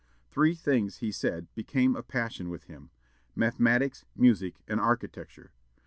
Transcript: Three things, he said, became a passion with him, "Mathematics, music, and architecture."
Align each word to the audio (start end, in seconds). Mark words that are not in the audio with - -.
Three 0.31 0.55
things, 0.55 0.97
he 0.97 1.11
said, 1.11 1.53
became 1.53 1.95
a 1.95 2.01
passion 2.01 2.49
with 2.49 2.63
him, 2.63 2.89
"Mathematics, 3.35 4.03
music, 4.15 4.63
and 4.67 4.79
architecture." 4.79 5.51